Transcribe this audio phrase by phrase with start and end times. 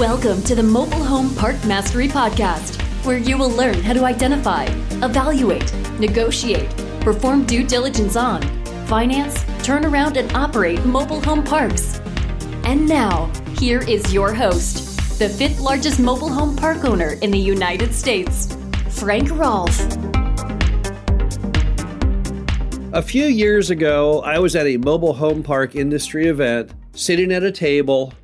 [0.00, 4.64] Welcome to the Mobile Home Park Mastery Podcast, where you will learn how to identify,
[5.04, 6.70] evaluate, negotiate,
[7.02, 8.40] perform due diligence on,
[8.86, 12.00] finance, turn around, and operate mobile home parks.
[12.64, 13.26] And now,
[13.58, 18.56] here is your host, the fifth largest mobile home park owner in the United States,
[18.88, 19.78] Frank Rolfe.
[22.94, 27.42] A few years ago, I was at a mobile home park industry event, sitting at
[27.42, 28.14] a table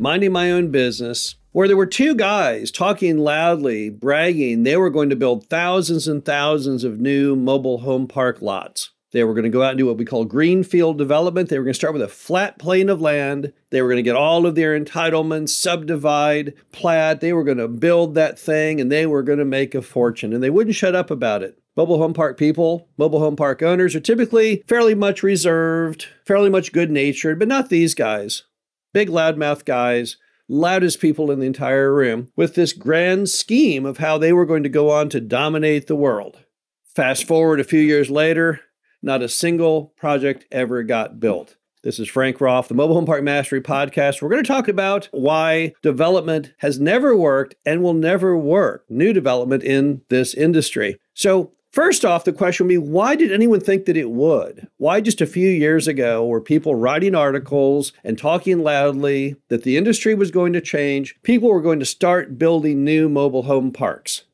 [0.00, 5.10] minding my own business, where there were two guys talking loudly, bragging they were going
[5.10, 8.90] to build thousands and thousands of new mobile home park lots.
[9.12, 11.48] They were going to go out and do what we call greenfield development.
[11.48, 13.52] They were going to start with a flat plane of land.
[13.70, 17.20] They were going to get all of their entitlements, subdivide, plat.
[17.20, 20.32] They were going to build that thing and they were going to make a fortune.
[20.32, 21.58] And they wouldn't shut up about it.
[21.76, 26.72] Mobile home park people, mobile home park owners are typically fairly much reserved, fairly much
[26.72, 28.44] good natured, but not these guys
[28.92, 30.16] big loudmouth guys,
[30.48, 34.62] loudest people in the entire room, with this grand scheme of how they were going
[34.62, 36.44] to go on to dominate the world.
[36.84, 38.60] Fast forward a few years later,
[39.02, 41.56] not a single project ever got built.
[41.82, 44.20] This is Frank Rolfe, the Mobile Home Park Mastery Podcast.
[44.20, 49.14] We're going to talk about why development has never worked and will never work, new
[49.14, 50.98] development in this industry.
[51.14, 54.66] So, First off, the question would be why did anyone think that it would?
[54.76, 59.76] Why just a few years ago were people writing articles and talking loudly that the
[59.76, 61.14] industry was going to change?
[61.22, 64.24] People were going to start building new mobile home parks.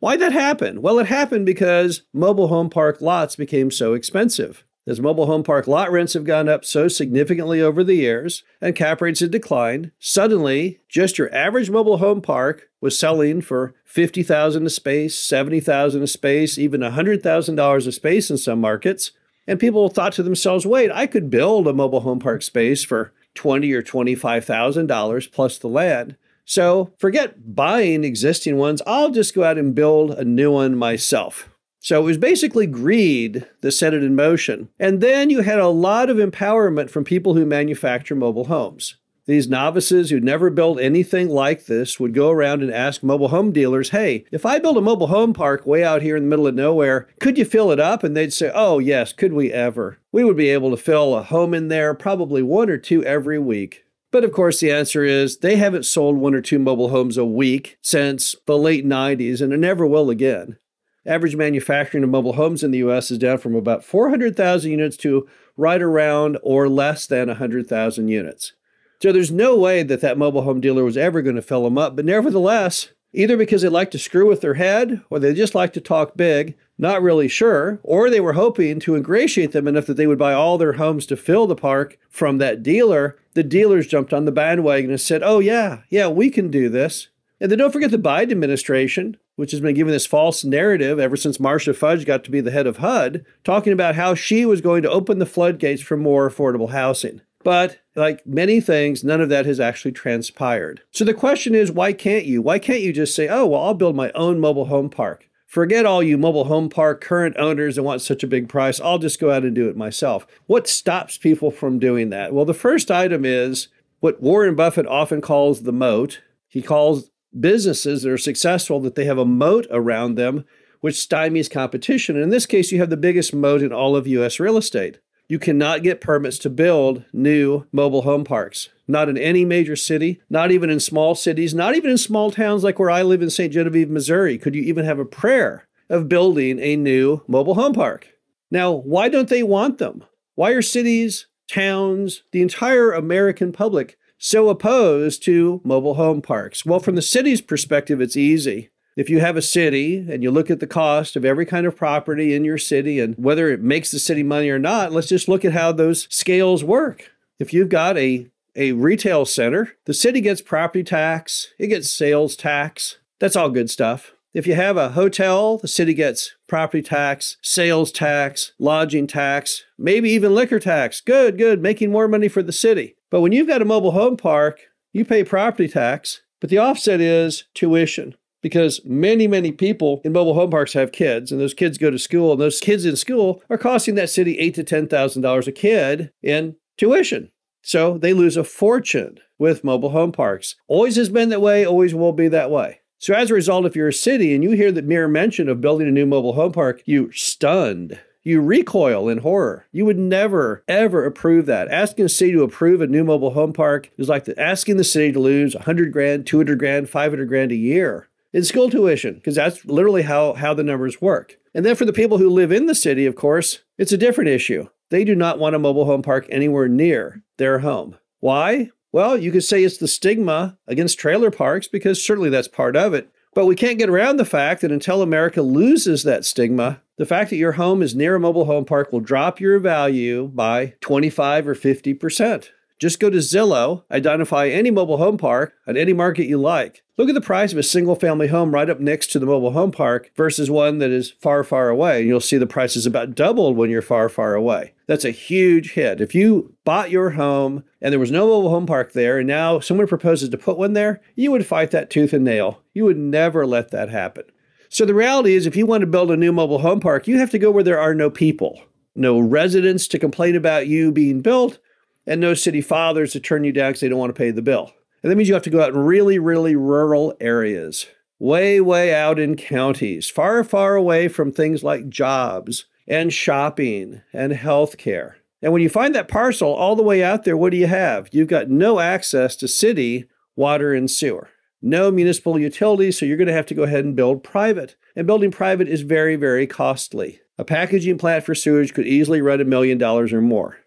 [0.00, 0.82] Why that happen?
[0.82, 4.62] Well, it happened because mobile home park lots became so expensive.
[4.88, 8.76] As mobile home park lot rents have gone up so significantly over the years and
[8.76, 14.64] cap rates have declined, suddenly just your average mobile home park was selling for 50,000
[14.64, 19.10] a space, 70,000 a space, even $100,000 a space in some markets.
[19.48, 23.12] And people thought to themselves, "Wait, I could build a mobile home park space for
[23.34, 28.82] 20 or $25,000 plus the land." So, forget buying existing ones.
[28.86, 31.48] I'll just go out and build a new one myself.
[31.86, 34.70] So it was basically greed that set it in motion.
[34.76, 38.96] And then you had a lot of empowerment from people who manufacture mobile homes.
[39.26, 43.52] These novices who'd never built anything like this would go around and ask mobile home
[43.52, 46.48] dealers, hey, if I build a mobile home park way out here in the middle
[46.48, 48.02] of nowhere, could you fill it up?
[48.02, 49.98] And they'd say, oh, yes, could we ever?
[50.10, 53.38] We would be able to fill a home in there, probably one or two every
[53.38, 53.84] week.
[54.10, 57.24] But of course, the answer is they haven't sold one or two mobile homes a
[57.24, 60.56] week since the late 90s and it never will again.
[61.06, 65.28] Average manufacturing of mobile homes in the US is down from about 400,000 units to
[65.56, 68.52] right around or less than 100,000 units.
[69.00, 71.78] So there's no way that that mobile home dealer was ever going to fill them
[71.78, 71.94] up.
[71.94, 75.72] But nevertheless, either because they like to screw with their head or they just like
[75.74, 79.96] to talk big, not really sure, or they were hoping to ingratiate them enough that
[79.96, 83.86] they would buy all their homes to fill the park from that dealer, the dealers
[83.86, 87.08] jumped on the bandwagon and said, oh, yeah, yeah, we can do this.
[87.40, 91.16] And then don't forget the Biden administration, which has been given this false narrative ever
[91.16, 94.60] since Marcia Fudge got to be the head of HUD, talking about how she was
[94.60, 97.20] going to open the floodgates for more affordable housing.
[97.44, 100.82] But like many things, none of that has actually transpired.
[100.90, 102.42] So the question is, why can't you?
[102.42, 105.28] Why can't you just say, oh, well, I'll build my own mobile home park?
[105.46, 108.80] Forget all you mobile home park current owners that want such a big price.
[108.80, 110.26] I'll just go out and do it myself.
[110.46, 112.34] What stops people from doing that?
[112.34, 113.68] Well, the first item is
[114.00, 116.22] what Warren Buffett often calls the moat.
[116.48, 117.10] He calls
[117.40, 120.44] businesses that are successful that they have a moat around them
[120.80, 122.16] which stymies competition.
[122.16, 124.98] And in this case, you have the biggest moat in all of US real estate.
[125.28, 128.68] You cannot get permits to build new mobile home parks.
[128.86, 132.62] Not in any major city, not even in small cities, not even in small towns
[132.62, 133.52] like where I live in St.
[133.52, 138.08] Genevieve, Missouri, could you even have a prayer of building a new mobile home park.
[138.50, 140.04] Now, why don't they want them?
[140.34, 146.64] Why are cities, towns, the entire American public so opposed to mobile home parks?
[146.64, 148.70] Well, from the city's perspective, it's easy.
[148.96, 151.76] If you have a city and you look at the cost of every kind of
[151.76, 155.28] property in your city and whether it makes the city money or not, let's just
[155.28, 157.10] look at how those scales work.
[157.38, 162.36] If you've got a, a retail center, the city gets property tax, it gets sales
[162.36, 162.96] tax.
[163.18, 164.12] That's all good stuff.
[164.32, 170.10] If you have a hotel, the city gets property tax, sales tax, lodging tax, maybe
[170.10, 171.00] even liquor tax.
[171.00, 172.95] Good, good, making more money for the city.
[173.10, 174.60] But when you've got a mobile home park,
[174.92, 180.34] you pay property tax, but the offset is tuition because many, many people in mobile
[180.34, 183.42] home parks have kids, and those kids go to school, and those kids in school
[183.50, 187.30] are costing that city eight to ten thousand dollars a kid in tuition.
[187.62, 190.54] So they lose a fortune with mobile home parks.
[190.68, 192.80] Always has been that way, always will be that way.
[192.98, 195.60] So as a result, if you're a city and you hear the mere mention of
[195.60, 197.98] building a new mobile home park, you're stunned.
[198.26, 199.66] You recoil in horror.
[199.70, 201.68] You would never, ever approve that.
[201.68, 204.82] Asking the city to approve a new mobile home park is like the, asking the
[204.82, 209.36] city to lose 100 grand, 200 grand, 500 grand a year in school tuition, because
[209.36, 211.38] that's literally how, how the numbers work.
[211.54, 214.30] And then for the people who live in the city, of course, it's a different
[214.30, 214.66] issue.
[214.90, 217.96] They do not want a mobile home park anywhere near their home.
[218.18, 218.70] Why?
[218.90, 222.92] Well, you could say it's the stigma against trailer parks because certainly that's part of
[222.92, 223.08] it.
[223.36, 227.28] But we can't get around the fact that until America loses that stigma, the fact
[227.28, 231.48] that your home is near a mobile home park will drop your value by 25
[231.48, 232.48] or 50%.
[232.78, 236.82] Just go to Zillow, identify any mobile home park at any market you like.
[236.98, 239.52] Look at the price of a single family home right up next to the mobile
[239.52, 242.00] home park versus one that is far, far away.
[242.00, 244.74] And you'll see the price is about doubled when you're far, far away.
[244.86, 246.00] That's a huge hit.
[246.00, 249.60] If you bought your home and there was no mobile home park there, and now
[249.60, 252.62] someone proposes to put one there, you would fight that tooth and nail.
[252.74, 254.24] You would never let that happen.
[254.68, 257.18] So the reality is, if you want to build a new mobile home park, you
[257.18, 258.60] have to go where there are no people,
[258.94, 261.58] no residents to complain about you being built,
[262.06, 264.42] and no city fathers to turn you down because they don't want to pay the
[264.42, 264.72] bill.
[265.02, 267.86] And that means you have to go out in really, really rural areas,
[268.18, 274.32] way, way out in counties, far, far away from things like jobs and shopping and
[274.32, 275.14] healthcare.
[275.42, 278.08] And when you find that parcel all the way out there, what do you have?
[278.12, 281.30] You've got no access to city water and sewer,
[281.62, 284.76] no municipal utilities, so you're going to have to go ahead and build private.
[284.94, 287.20] And building private is very, very costly.
[287.38, 290.58] A packaging plant for sewage could easily run a million dollars or more.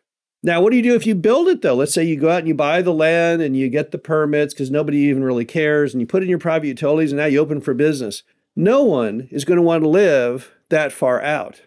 [0.41, 1.75] Now, what do you do if you build it though?
[1.75, 4.53] Let's say you go out and you buy the land and you get the permits
[4.53, 7.39] because nobody even really cares and you put in your private utilities and now you
[7.39, 8.23] open for business.
[8.55, 11.61] No one is going to want to live that far out.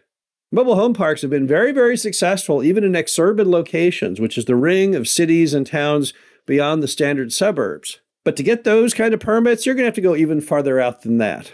[0.51, 4.57] Mobile home parks have been very, very successful even in exurban locations, which is the
[4.57, 6.13] ring of cities and towns
[6.47, 8.01] beyond the standard suburbs.
[8.25, 10.79] But to get those kind of permits, you're going to have to go even farther
[10.79, 11.53] out than that.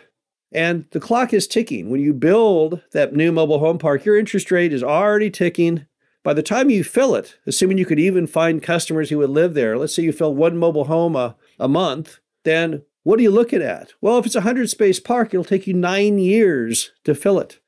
[0.52, 1.90] And the clock is ticking.
[1.90, 5.86] When you build that new mobile home park, your interest rate is already ticking.
[6.24, 9.54] By the time you fill it, assuming you could even find customers who would live
[9.54, 13.30] there, let's say you fill one mobile home a, a month, then what are you
[13.30, 13.92] looking at?
[14.00, 17.60] Well, if it's a 100 space park, it'll take you nine years to fill it.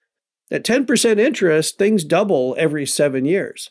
[0.51, 3.71] At 10% interest, things double every seven years.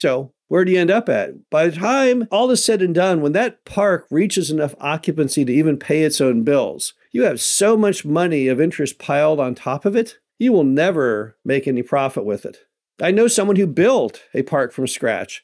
[0.00, 1.50] So, where do you end up at?
[1.50, 5.52] By the time all is said and done, when that park reaches enough occupancy to
[5.52, 9.84] even pay its own bills, you have so much money of interest piled on top
[9.84, 12.58] of it, you will never make any profit with it.
[13.00, 15.42] I know someone who built a park from scratch.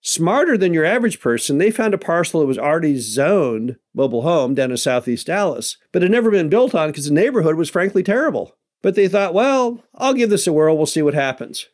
[0.00, 4.54] Smarter than your average person, they found a parcel that was already zoned mobile home
[4.54, 8.02] down in southeast Dallas, but had never been built on because the neighborhood was frankly
[8.02, 8.56] terrible.
[8.80, 11.66] But they thought, well, I'll give this a whirl, we'll see what happens.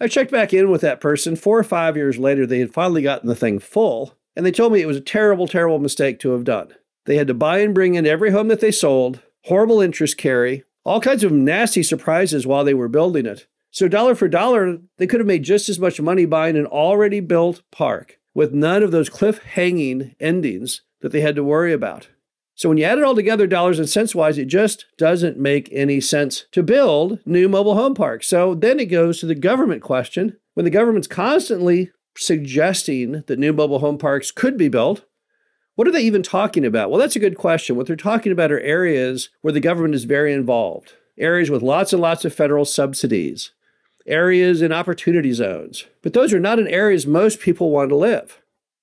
[0.00, 1.36] I checked back in with that person.
[1.36, 4.72] Four or five years later, they had finally gotten the thing full, and they told
[4.72, 6.74] me it was a terrible, terrible mistake to have done.
[7.06, 10.64] They had to buy and bring in every home that they sold, horrible interest carry,
[10.84, 13.46] all kinds of nasty surprises while they were building it.
[13.74, 17.18] So, dollar for dollar, they could have made just as much money buying an already
[17.18, 22.06] built park with none of those cliff hanging endings that they had to worry about.
[22.54, 25.68] So, when you add it all together, dollars and cents wise, it just doesn't make
[25.72, 28.28] any sense to build new mobile home parks.
[28.28, 30.36] So, then it goes to the government question.
[30.52, 35.04] When the government's constantly suggesting that new mobile home parks could be built,
[35.74, 36.90] what are they even talking about?
[36.90, 37.74] Well, that's a good question.
[37.74, 41.92] What they're talking about are areas where the government is very involved, areas with lots
[41.92, 43.50] and lots of federal subsidies,
[44.06, 45.84] areas in opportunity zones.
[46.02, 48.40] But those are not in areas most people want to live.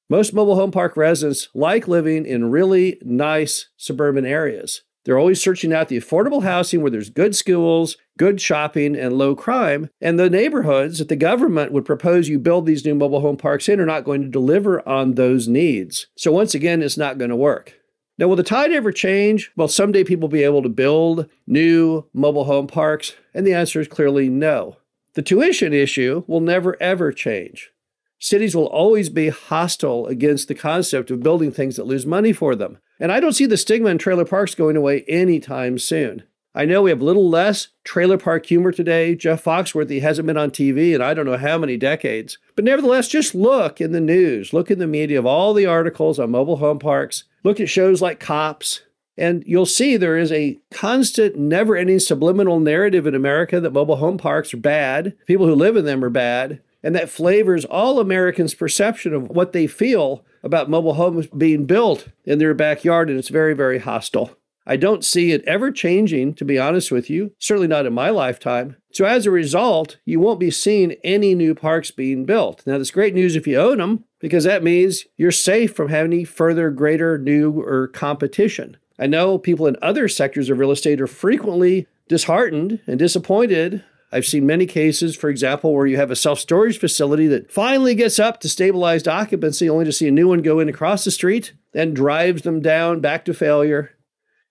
[0.10, 4.84] Most mobile home park residents like living in really nice suburban areas.
[5.04, 9.36] They're always searching out the affordable housing where there's good schools, good shopping, and low
[9.36, 9.90] crime.
[10.00, 13.68] And the neighborhoods that the government would propose you build these new mobile home parks
[13.68, 16.08] in are not going to deliver on those needs.
[16.18, 17.74] So, once again, it's not going to work.
[18.20, 19.52] Now, will the tide ever change?
[19.56, 23.16] Well, someday people will be able to build new mobile home parks?
[23.34, 24.78] And the answer is clearly no.
[25.14, 27.72] The tuition issue will never ever change.
[28.18, 32.56] Cities will always be hostile against the concept of building things that lose money for
[32.56, 32.78] them.
[33.00, 36.24] And I don't see the stigma in trailer parks going away anytime soon.
[36.54, 39.16] I know we have a little less trailer park humor today.
[39.16, 42.38] Jeff Foxworthy hasn't been on TV in I don't know how many decades.
[42.56, 46.20] But nevertheless, just look in the news, look in the media of all the articles
[46.20, 48.82] on mobile home parks, look at shows like Cops,
[49.22, 53.98] and you'll see there is a constant, never ending subliminal narrative in America that mobile
[53.98, 58.00] home parks are bad, people who live in them are bad, and that flavors all
[58.00, 63.20] Americans' perception of what they feel about mobile homes being built in their backyard, and
[63.20, 64.36] it's very, very hostile.
[64.66, 68.10] I don't see it ever changing, to be honest with you, certainly not in my
[68.10, 68.78] lifetime.
[68.92, 72.64] So, as a result, you won't be seeing any new parks being built.
[72.66, 76.14] Now, that's great news if you own them, because that means you're safe from having
[76.14, 78.78] any further greater new or competition.
[79.02, 84.26] I know people in other sectors of real estate are frequently disheartened and disappointed I've
[84.26, 88.20] seen many cases, for example, where you have a self storage facility that finally gets
[88.20, 91.54] up to stabilized occupancy, only to see a new one go in across the street
[91.74, 93.92] and drives them down back to failure.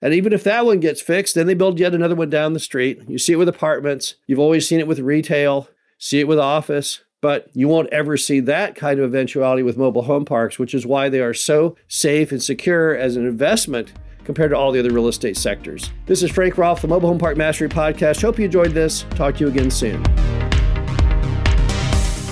[0.01, 2.59] And even if that one gets fixed, then they build yet another one down the
[2.59, 3.03] street.
[3.07, 4.15] You see it with apartments.
[4.25, 8.39] You've always seen it with retail, see it with office, but you won't ever see
[8.39, 12.31] that kind of eventuality with mobile home parks, which is why they are so safe
[12.31, 13.93] and secure as an investment
[14.23, 15.89] compared to all the other real estate sectors.
[16.05, 18.21] This is Frank Rolfe, the Mobile Home Park Mastery Podcast.
[18.21, 19.05] Hope you enjoyed this.
[19.11, 20.03] Talk to you again soon.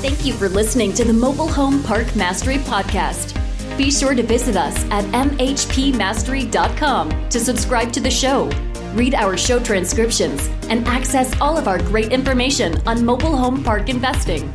[0.01, 3.36] Thank you for listening to the Mobile Home Park Mastery Podcast.
[3.77, 8.50] Be sure to visit us at mhpmastery.com to subscribe to the show,
[8.93, 13.89] read our show transcriptions, and access all of our great information on mobile home park
[13.89, 14.51] investing.